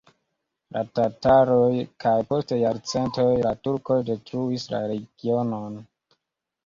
La 0.75 0.81
tataroj 0.99 1.67
kaj 2.05 2.15
post 2.31 2.55
jarcentoj 2.61 3.27
la 3.47 3.53
turkoj 3.67 3.99
detruis 4.11 4.67
la 4.75 4.85
regionon. 4.95 5.81